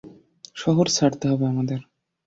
শহর 0.55 0.85
ছাড়তে 0.89 1.25
হবে 1.27 1.45
আমাদের। 1.47 1.79